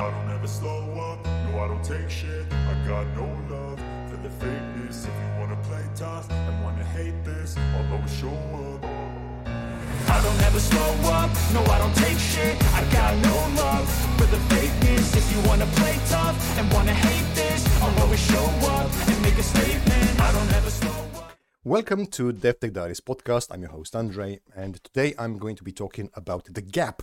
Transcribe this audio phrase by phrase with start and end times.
[0.00, 2.46] I don't ever slow up, no, I don't take shit.
[2.52, 5.02] I got no love for the fakeness.
[5.02, 8.84] If you wanna play tough and wanna hate this, I'll always show up.
[8.84, 14.26] I don't ever slow up, no I don't take shit I got no love for
[14.26, 18.46] the fakeness If you wanna play tough and wanna hate this I'll always show
[18.76, 21.32] up and make a statement I don't ever slow up
[21.64, 23.48] Welcome to DevTech Diaries podcast.
[23.50, 27.02] I'm your host Andre, and today I'm going to be talking about the gap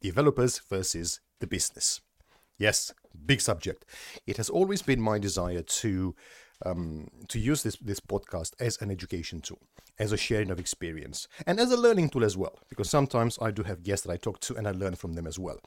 [0.00, 2.00] developers versus the business.
[2.62, 2.94] Yes,
[3.26, 3.84] big subject.
[4.24, 6.14] It has always been my desire to
[6.64, 9.58] um, to use this this podcast as an education tool,
[9.98, 12.56] as a sharing of experience, and as a learning tool as well.
[12.68, 15.26] Because sometimes I do have guests that I talk to, and I learn from them
[15.26, 15.58] as well.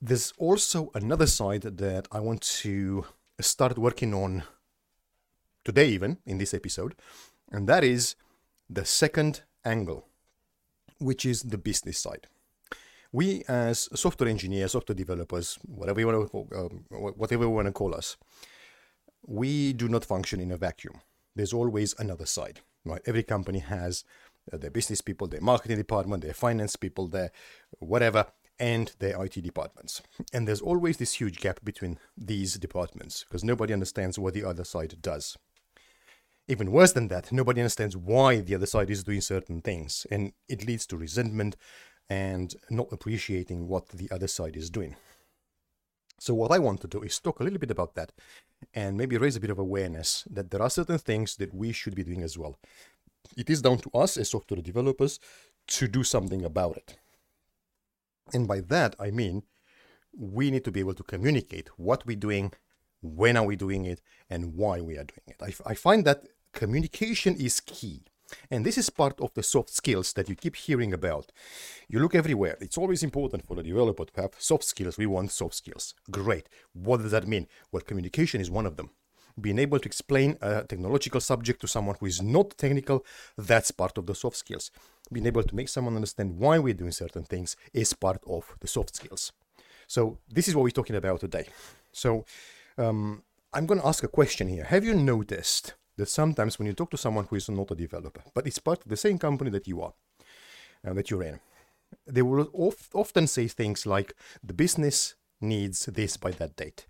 [0.00, 3.04] There's also another side that I want to
[3.40, 4.44] start working on
[5.62, 6.94] today, even in this episode,
[7.52, 8.16] and that is
[8.70, 10.08] the second angle,
[10.98, 12.28] which is the business side.
[13.16, 17.72] We, as software engineers, software developers, whatever you want to, um, whatever you want to
[17.72, 18.18] call us,
[19.26, 21.00] we do not function in a vacuum.
[21.34, 23.00] There's always another side, right?
[23.06, 24.04] Every company has
[24.52, 27.32] uh, their business people, their marketing department, their finance people, their
[27.78, 28.26] whatever,
[28.58, 30.02] and their IT departments.
[30.34, 34.64] And there's always this huge gap between these departments because nobody understands what the other
[34.64, 35.38] side does.
[36.48, 40.32] Even worse than that, nobody understands why the other side is doing certain things, and
[40.50, 41.56] it leads to resentment
[42.08, 44.96] and not appreciating what the other side is doing.
[46.18, 48.12] So, what I want to do is talk a little bit about that
[48.72, 51.94] and maybe raise a bit of awareness that there are certain things that we should
[51.94, 52.56] be doing as well.
[53.36, 55.20] It is down to us as software developers
[55.68, 56.96] to do something about it.
[58.32, 59.42] And by that, I mean
[60.16, 62.52] we need to be able to communicate what we're doing,
[63.02, 65.36] when are we doing it, and why we are doing it.
[65.42, 68.02] I, I find that communication is key.
[68.50, 71.32] And this is part of the soft skills that you keep hearing about.
[71.88, 72.56] You look everywhere.
[72.60, 74.98] It's always important for a developer to have soft skills.
[74.98, 75.94] We want soft skills.
[76.10, 76.48] Great.
[76.72, 77.46] What does that mean?
[77.70, 78.90] Well, communication is one of them.
[79.38, 83.04] Being able to explain a technological subject to someone who is not technical,
[83.36, 84.70] that's part of the soft skills.
[85.12, 88.66] Being able to make someone understand why we're doing certain things is part of the
[88.66, 89.32] soft skills.
[89.86, 91.46] So, this is what we're talking about today.
[91.92, 92.24] So,
[92.78, 94.64] um, I'm going to ask a question here.
[94.64, 98.22] Have you noticed that sometimes when you talk to someone who is not a developer,
[98.34, 99.94] but it's part of the same company that you are,
[100.86, 101.40] uh, that you're in,
[102.06, 106.86] they will of, often say things like, the business needs this by that date.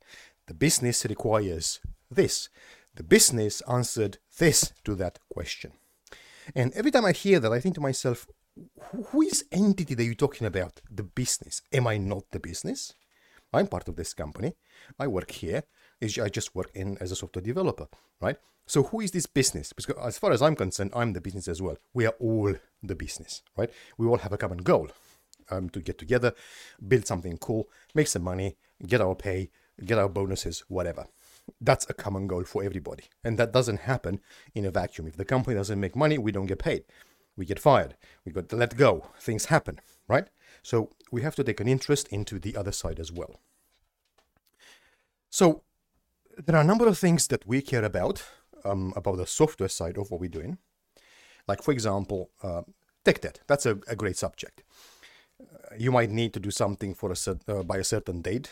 [0.46, 1.80] The business requires
[2.10, 2.48] this.
[2.94, 5.72] The business answered this to that question.
[6.54, 8.26] And every time I hear that, I think to myself,
[9.08, 10.80] who is entity that you're talking about?
[10.90, 11.62] The business.
[11.72, 12.94] Am I not the business?
[13.52, 14.54] I'm part of this company.
[14.98, 15.64] I work here.
[16.02, 17.88] I just work in as a software developer,
[18.20, 18.36] right?
[18.66, 19.72] So who is this business?
[19.72, 21.76] Because as far as I'm concerned, I'm the business as well.
[21.94, 23.70] We are all the business, right?
[23.96, 24.88] We all have a common goal
[25.50, 26.34] um, to get together,
[26.86, 29.50] build something cool, make some money, get our pay,
[29.84, 31.06] get our bonuses, whatever.
[31.60, 33.04] That's a common goal for everybody.
[33.22, 34.20] And that doesn't happen
[34.54, 35.06] in a vacuum.
[35.06, 36.84] If the company doesn't make money, we don't get paid.
[37.36, 37.96] We get fired.
[38.24, 39.06] We got to let go.
[39.20, 39.78] Things happen,
[40.08, 40.28] right?
[40.62, 43.40] So we have to take an interest into the other side as well.
[45.30, 45.62] So
[46.36, 48.22] there are a number of things that we care about
[48.64, 50.58] um, about the software side of what we're doing.
[51.46, 52.62] Like, for example, uh,
[53.04, 53.40] tech debt.
[53.46, 54.62] That's a, a great subject.
[55.40, 58.50] Uh, you might need to do something for a cert, uh, by a certain date,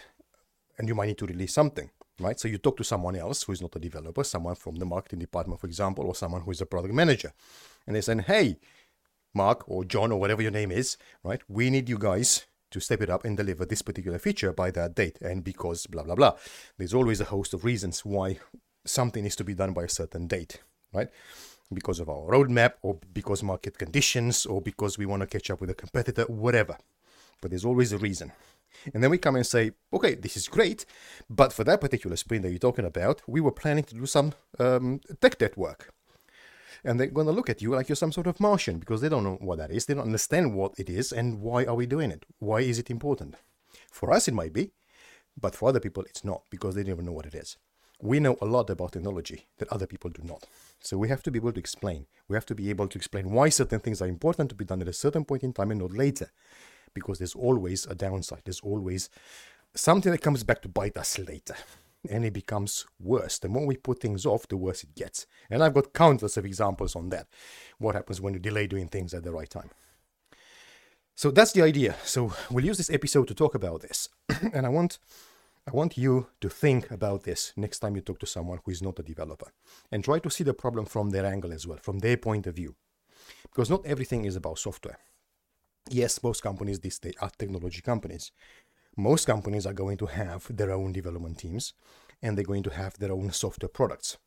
[0.79, 1.91] and you might need to release something,
[2.21, 2.39] right?
[2.39, 5.19] So you talk to someone else who is not a developer, someone from the marketing
[5.19, 7.33] department, for example, or someone who is a product manager,
[7.87, 8.59] and they say, "Hey,
[9.35, 11.43] Mark or John or whatever your name is, right?
[11.49, 14.95] We need you guys to step it up and deliver this particular feature by that
[14.95, 16.35] date, and because blah blah blah."
[16.77, 18.39] There's always a host of reasons why
[18.85, 20.61] something needs to be done by a certain date,
[20.93, 21.09] right?
[21.73, 25.61] Because of our roadmap, or because market conditions, or because we want to catch up
[25.61, 26.77] with a competitor, whatever.
[27.41, 28.33] But there's always a reason.
[28.93, 30.85] And then we come and say, okay, this is great,
[31.31, 34.35] but for that particular sprint that you're talking about, we were planning to do some
[34.59, 35.95] um, tech debt work.
[36.85, 39.09] And they're going to look at you like you're some sort of Martian because they
[39.09, 39.87] don't know what that is.
[39.87, 42.25] They don't understand what it is and why are we doing it?
[42.39, 43.37] Why is it important?
[43.91, 44.73] For us, it might be,
[45.41, 47.57] but for other people, it's not because they don't even know what it is
[48.05, 50.47] we know a lot about technology that other people do not.
[50.81, 52.07] So we have to be able to explain.
[52.29, 54.83] We have to be able to explain why certain things are important to be done
[54.83, 56.31] at a certain point in time and not later.
[56.93, 58.43] Because there's always a downside.
[58.45, 59.09] There's always
[59.75, 61.55] something that comes back to bite us later.
[62.11, 63.39] And it becomes worse.
[63.39, 65.27] The more we put things off, the worse it gets.
[65.49, 67.29] And I've got countless of examples on that.
[67.79, 69.71] What happens when you delay doing things at the right time.
[71.15, 71.95] So that's the idea.
[72.05, 74.09] So we'll use this episode to talk about this.
[74.53, 74.99] and I want
[75.67, 78.83] I want you to think about this next time you talk to someone who is
[78.83, 79.51] not a developer
[79.91, 82.57] and try to see the problem from their angle as well, from their point of
[82.57, 82.75] view.
[83.45, 84.99] Because not everything is about software.
[85.89, 88.31] Yes, most companies these days are technology companies,
[88.97, 91.73] Most companies are going to have their own development teams
[92.23, 94.19] and they're going to have their own software products.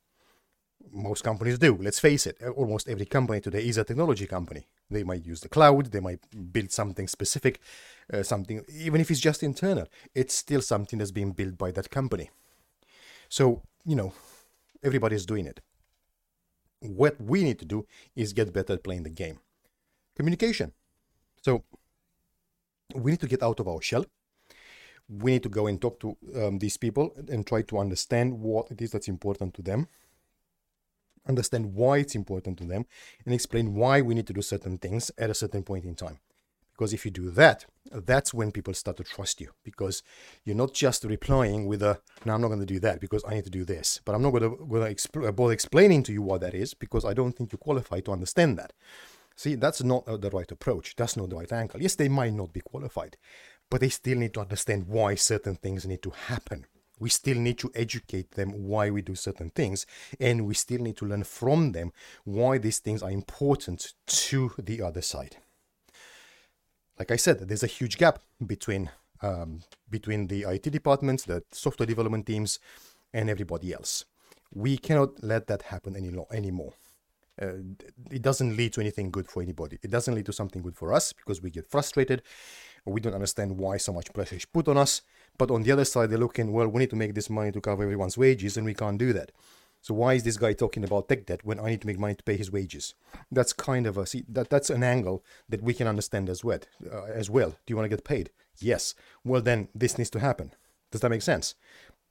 [0.91, 2.41] Most companies do, let's face it.
[2.55, 4.67] Almost every company today is a technology company.
[4.89, 6.19] They might use the cloud, they might
[6.53, 7.59] build something specific,
[8.13, 11.89] uh, something, even if it's just internal, it's still something that's being built by that
[11.89, 12.29] company.
[13.29, 14.13] So, you know,
[14.83, 15.59] everybody's doing it.
[16.79, 17.85] What we need to do
[18.15, 19.39] is get better at playing the game.
[20.15, 20.73] Communication.
[21.41, 21.63] So,
[22.95, 24.05] we need to get out of our shell
[25.09, 28.69] we need to go and talk to um, these people and try to understand what
[28.71, 29.87] it is that's important to them
[31.27, 32.85] understand why it's important to them
[33.25, 36.19] and explain why we need to do certain things at a certain point in time.
[36.73, 40.03] Because if you do that that's when people start to trust you because
[40.43, 43.33] you're not just replying with a no i'm not going to do that because i
[43.33, 46.11] need to do this but i'm not going to, going to exp- bother explaining to
[46.11, 48.73] you what that is because i don't think you qualify to understand that.
[49.35, 50.95] See that's not uh, the right approach.
[50.95, 51.81] That's not the right angle.
[51.81, 53.17] Yes they might not be qualified
[53.69, 56.65] but they still need to understand why certain things need to happen.
[56.99, 59.85] We still need to educate them why we do certain things,
[60.19, 61.91] and we still need to learn from them
[62.23, 65.37] why these things are important to the other side.
[66.97, 68.89] Like I said, there's a huge gap between
[69.21, 72.59] um, between the IT departments, the software development teams,
[73.13, 74.05] and everybody else.
[74.53, 76.73] We cannot let that happen any lo- anymore.
[77.39, 77.59] Uh,
[78.11, 79.77] it doesn't lead to anything good for anybody.
[79.83, 82.23] It doesn't lead to something good for us because we get frustrated
[82.87, 85.01] we don't understand why so much pressure is put on us.
[85.37, 87.61] But on the other side, they're looking, well, we need to make this money to
[87.61, 89.31] cover everyone's wages, and we can't do that.
[89.81, 92.15] So why is this guy talking about tech debt when I need to make money
[92.15, 92.95] to pay his wages?
[93.31, 96.59] That's kind of a see that that's an angle that we can understand as well.
[96.91, 98.31] Uh, as well, do you want to get paid?
[98.59, 98.95] Yes.
[99.23, 100.53] Well, then this needs to happen.
[100.91, 101.55] Does that make sense?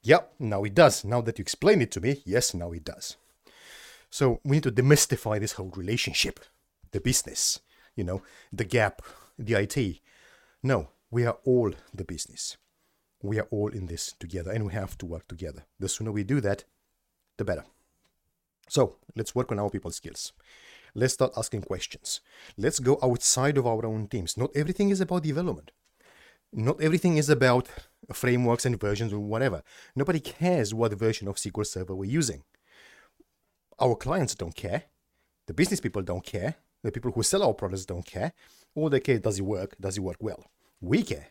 [0.02, 0.34] Yep.
[0.38, 1.04] Now it does.
[1.04, 3.16] Now that you explain it to me, yes, now it does.
[4.10, 6.40] So we need to demystify this whole relationship,
[6.92, 7.60] the business,
[7.96, 9.02] you know, the gap,
[9.38, 10.00] the IT,
[10.66, 12.56] no, we are all the business.
[13.22, 15.64] We are all in this together and we have to work together.
[15.78, 16.64] The sooner we do that,
[17.38, 17.64] the better.
[18.68, 20.32] So let's work on our people skills.
[20.94, 22.20] Let's start asking questions.
[22.56, 24.36] Let's go outside of our own teams.
[24.36, 25.70] Not everything is about development.
[26.52, 27.68] Not everything is about
[28.12, 29.62] frameworks and versions or whatever.
[29.94, 32.42] Nobody cares what version of SQL Server we're using.
[33.78, 34.84] Our clients don't care.
[35.46, 36.56] The business people don't care.
[36.82, 38.32] The people who sell our products don't care.
[38.74, 39.76] All they care does it work?
[39.80, 40.44] Does it work well?
[40.80, 41.28] We care,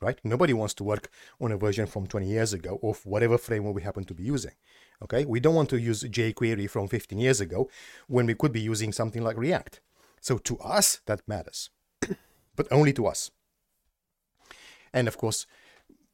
[0.00, 0.18] right?
[0.24, 1.10] Nobody wants to work
[1.40, 4.52] on a version from 20 years ago of whatever framework we happen to be using.
[5.02, 7.70] Okay, we don't want to use jQuery from 15 years ago
[8.08, 9.80] when we could be using something like React.
[10.20, 11.70] So to us, that matters,
[12.56, 13.30] but only to us.
[14.92, 15.46] And of course,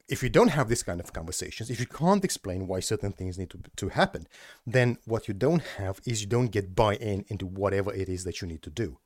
[0.08, 3.38] if you don't have this kind of conversations, if you can't explain why certain things
[3.38, 4.26] need to, to happen,
[4.66, 8.24] then what you don't have is you don't get buy in into whatever it is
[8.24, 8.98] that you need to do.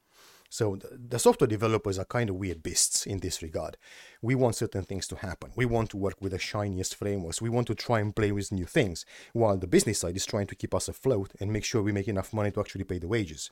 [0.50, 3.76] So the software developers are kind of weird beasts in this regard.
[4.22, 5.52] We want certain things to happen.
[5.56, 7.42] We want to work with the shiniest frameworks.
[7.42, 9.04] We want to try and play with new things,
[9.34, 12.08] while the business side is trying to keep us afloat and make sure we make
[12.08, 13.50] enough money to actually pay the wages.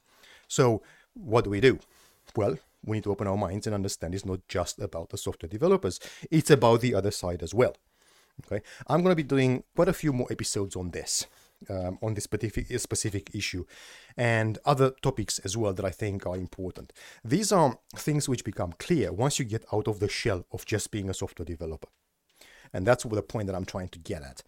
[0.48, 0.82] So
[1.12, 1.80] what do we do?
[2.34, 5.50] Well, we need to open our minds and understand it's not just about the software
[5.50, 6.00] developers.
[6.30, 7.76] It's about the other side as well.
[8.44, 11.26] Okay, I'm going to be doing quite a few more episodes on this
[11.68, 13.64] um, on this specific specific issue,
[14.16, 16.92] and other topics as well that I think are important.
[17.24, 20.90] These are things which become clear once you get out of the shell of just
[20.90, 21.88] being a software developer,
[22.72, 24.42] and that's the point that I'm trying to get at.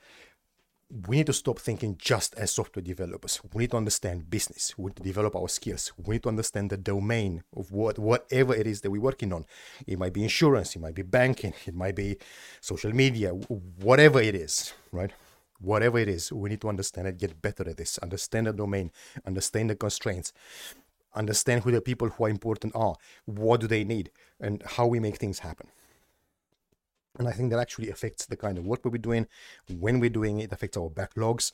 [1.06, 3.40] We need to stop thinking just as software developers.
[3.52, 4.73] We need to understand business.
[4.78, 5.92] We need to develop our skills.
[5.99, 9.44] We need to understand the domain of what whatever it is that we're working on.
[9.87, 12.16] It might be insurance, it might be banking, it might be
[12.62, 15.12] social media, whatever it is, right?
[15.60, 18.90] Whatever it is, we need to understand it, get better at this, understand the domain,
[19.26, 20.32] understand the constraints,
[21.14, 24.10] understand who the people who are important are, what do they need,
[24.40, 25.68] and how we make things happen.
[27.18, 29.26] And I think that actually affects the kind of work we'll be doing,
[29.78, 31.52] when we're doing it, affects our backlogs.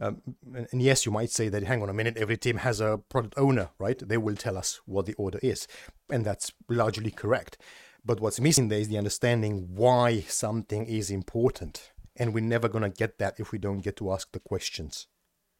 [0.00, 0.22] Um,
[0.70, 3.34] and yes, you might say that, hang on a minute, every team has a product
[3.36, 3.98] owner, right?
[3.98, 5.66] They will tell us what the order is.
[6.10, 7.56] And that's largely correct.
[8.04, 12.82] But what's missing there is the understanding why something is important and we're never going
[12.82, 15.06] to get that if we don't get to ask the questions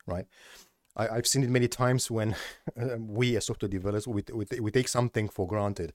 [0.09, 0.27] right?
[0.97, 2.35] I, have seen it many times when
[2.99, 5.93] we as software developers we, we, we take something for granted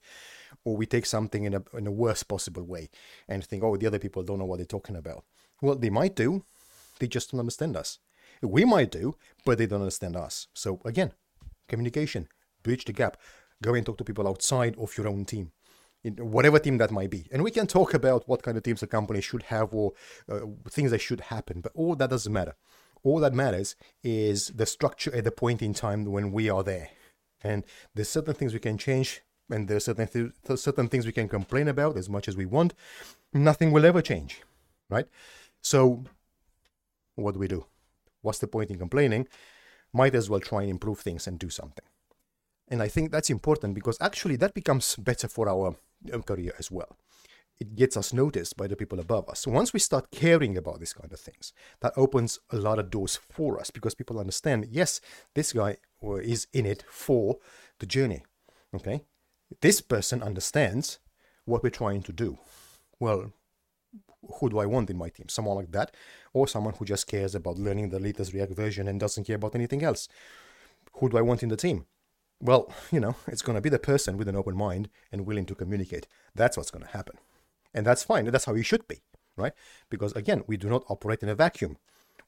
[0.64, 2.88] or we take something in a, in a worst possible way
[3.28, 5.24] and think oh the other people don't know what they're talking about.
[5.60, 6.44] Well they might do.
[7.00, 7.98] They just don't understand us.
[8.40, 10.46] We might do but they don't understand us.
[10.54, 11.12] So again
[11.68, 12.28] communication
[12.62, 13.18] bridge the gap.
[13.62, 15.52] Go and talk to people outside of your own team
[16.04, 17.26] in whatever team that might be.
[17.32, 19.92] And we can talk about what kind of teams a company should have or
[20.30, 22.54] uh, things that should happen, but all that doesn't matter.
[23.02, 26.90] All that matters is the structure at the point in time when we are there.
[27.42, 29.20] And there's certain things we can change,
[29.50, 32.72] and there's certain th- certain things we can complain about as much as we want.
[33.34, 34.40] nothing will ever change,
[34.88, 35.06] right?
[35.60, 36.04] So,
[37.16, 37.66] what do we do?
[38.22, 39.26] What's the point in complaining?
[39.92, 41.84] Might as well try and improve things and do something.
[42.68, 45.76] And I think that's important because actually that becomes better for our
[46.12, 46.96] um, career as well.
[47.60, 49.40] It gets us noticed by the people above us.
[49.40, 52.90] So once we start caring about these kind of things, that opens a lot of
[52.90, 55.00] doors for us because people understand, yes,
[55.34, 57.38] this guy is in it for
[57.78, 58.24] the journey.
[58.74, 59.04] Okay.
[59.60, 60.98] This person understands
[61.44, 62.38] what we're trying to do.
[62.98, 63.32] Well,
[64.40, 65.28] who do I want in my team?
[65.28, 65.94] Someone like that,
[66.32, 69.54] or someone who just cares about learning the latest React version and doesn't care about
[69.54, 70.08] anything else?
[70.94, 71.86] Who do I want in the team?
[72.40, 75.46] Well, you know, it's going to be the person with an open mind and willing
[75.46, 76.06] to communicate.
[76.34, 77.16] That's what's going to happen.
[77.72, 78.24] And that's fine.
[78.26, 79.02] That's how you should be,
[79.36, 79.52] right?
[79.90, 81.76] Because again, we do not operate in a vacuum.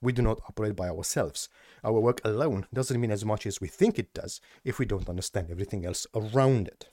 [0.02, 1.48] We do not operate by ourselves.
[1.82, 5.08] Our work alone doesn't mean as much as we think it does if we don't
[5.08, 6.88] understand everything else around it.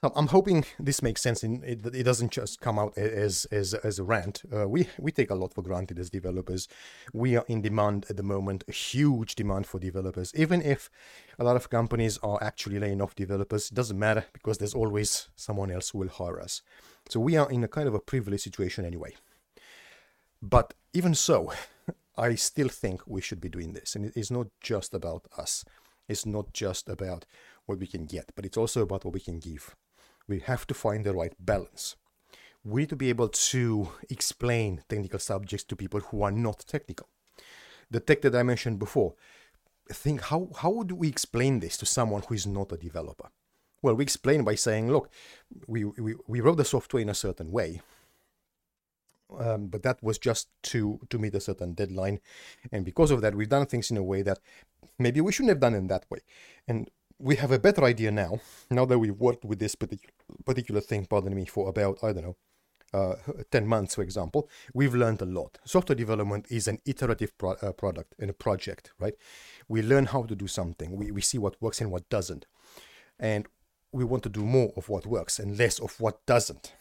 [0.00, 1.42] I'm hoping this makes sense.
[1.42, 4.42] In it, it doesn't just come out as as as a rant.
[4.54, 6.68] Uh, we we take a lot for granted as developers.
[7.12, 10.32] We are in demand at the moment, a huge demand for developers.
[10.36, 10.88] Even if
[11.36, 15.30] a lot of companies are actually laying off developers, it doesn't matter because there's always
[15.34, 16.62] someone else who will hire us.
[17.08, 19.16] So we are in a kind of a privileged situation anyway.
[20.40, 21.52] But even so,
[22.16, 25.64] I still think we should be doing this, and it is not just about us.
[26.06, 27.26] It's not just about
[27.66, 29.74] what we can get, but it's also about what we can give
[30.28, 31.96] we have to find the right balance.
[32.64, 37.08] We need to be able to explain technical subjects to people who are not technical.
[37.90, 39.14] The tech debt I mentioned before,
[39.90, 43.30] think how, how do we explain this to someone who is not a developer?
[43.80, 45.08] Well, we explain by saying, look,
[45.66, 47.80] we, we, we wrote the software in a certain way,
[49.36, 52.20] um, but that was just to to meet a certain deadline
[52.72, 54.38] and because of that we've done things in a way that
[54.98, 56.20] maybe we shouldn't have done in that way
[56.66, 60.12] and we have a better idea now, now that we've worked with this particular,
[60.44, 62.36] particular thing, pardon me, for about, I don't know,
[62.94, 63.16] uh,
[63.50, 65.58] 10 months, for example, we've learned a lot.
[65.64, 69.14] Software development is an iterative pro- uh, product and a project, right?
[69.68, 72.46] We learn how to do something, we, we see what works and what doesn't.
[73.18, 73.46] And
[73.92, 76.72] we want to do more of what works and less of what doesn't.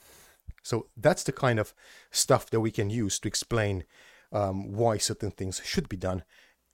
[0.62, 1.74] So that's the kind of
[2.12, 3.86] stuff that we can use to explain
[4.32, 6.24] um, why certain things should be done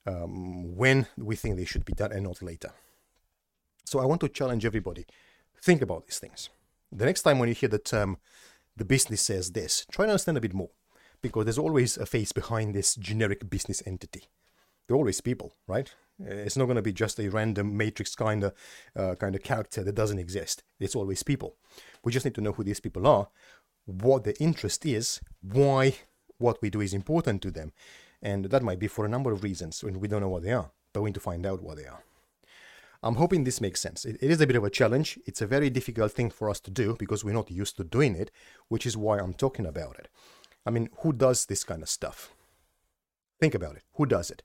[0.05, 2.71] um, when we think they should be done and not later.
[3.85, 5.05] So I want to challenge everybody.
[5.61, 6.49] Think about these things.
[6.91, 8.17] The next time when you hear the term,
[8.75, 10.69] the business says this, try to understand a bit more
[11.21, 14.23] because there's always a face behind this generic business entity.
[14.87, 15.93] There are always people, right?
[16.19, 18.53] It's not going to be just a random matrix kind of
[18.95, 20.63] uh, kind of character that doesn't exist.
[20.79, 21.55] It's always people.
[22.03, 23.29] We just need to know who these people are,
[23.85, 25.95] what their interest is, why
[26.37, 27.71] what we do is important to them,
[28.21, 30.51] and that might be for a number of reasons, and we don't know what they
[30.51, 32.03] are, but we need to find out what they are.
[33.03, 34.05] I'm hoping this makes sense.
[34.05, 35.19] It, it is a bit of a challenge.
[35.25, 38.15] It's a very difficult thing for us to do because we're not used to doing
[38.15, 38.31] it,
[38.69, 40.07] which is why I'm talking about it.
[40.65, 42.33] I mean, who does this kind of stuff?
[43.39, 43.83] Think about it.
[43.95, 44.41] Who does it?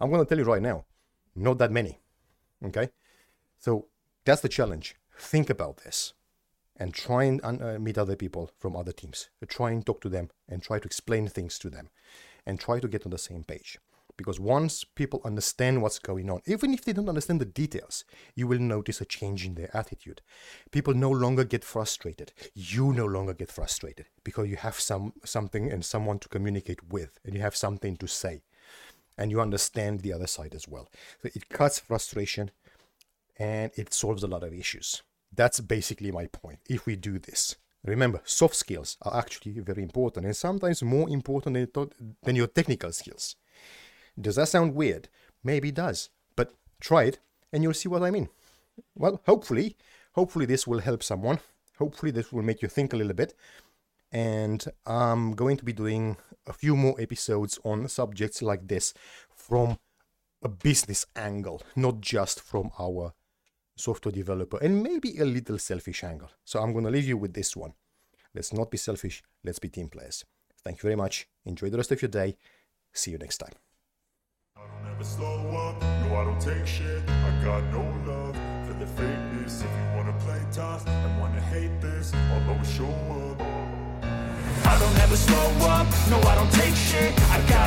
[0.00, 0.84] I'm going to tell you right now,
[1.34, 1.98] not that many.
[2.64, 2.90] Okay?
[3.58, 3.86] So
[4.24, 4.94] that's the challenge.
[5.18, 6.12] Think about this
[6.76, 9.30] and try and uh, meet other people from other teams.
[9.48, 11.88] Try and talk to them and try to explain things to them
[12.44, 13.78] and try to get on the same page.
[14.16, 18.04] Because once people understand what's going on, even if they don't understand the details,
[18.34, 20.22] you will notice a change in their attitude.
[20.70, 22.32] People no longer get frustrated.
[22.54, 27.18] You no longer get frustrated because you have some something and someone to communicate with,
[27.24, 28.42] and you have something to say,
[29.18, 30.88] and you understand the other side as well.
[31.22, 32.50] So it cuts frustration,
[33.38, 35.02] and it solves a lot of issues.
[35.30, 36.60] That's basically my point.
[36.68, 37.56] If we do this.
[37.84, 41.72] Remember, soft skills are actually very important and sometimes more important
[42.24, 43.36] than your technical skills.
[44.20, 45.08] Does that sound weird?
[45.44, 47.18] Maybe it does, but try it
[47.52, 48.28] and you'll see what I mean.
[48.94, 49.76] Well, hopefully,
[50.12, 51.40] hopefully this will help someone.
[51.78, 53.34] Hopefully this will make you think a little bit.
[54.12, 58.94] And I'm going to be doing a few more episodes on subjects like this
[59.34, 59.78] from
[60.42, 63.12] a business angle, not just from our
[63.76, 66.30] software developer and maybe a little selfish angle.
[66.44, 67.74] So I'm going to leave you with this one.
[68.34, 70.24] Let's not be selfish, let's be team players.
[70.64, 71.28] Thank you very much.
[71.44, 72.36] Enjoy the rest of your day.
[72.92, 73.65] See you next time.
[74.96, 77.02] I don't ever slow up, no I don't take shit.
[77.06, 78.34] I got no love
[78.66, 79.60] for the fakeness.
[79.60, 83.42] If you wanna play tough and wanna hate this I'll always show up.
[84.64, 87.12] I don't ever slow up, no I don't take shit.
[87.28, 87.46] I got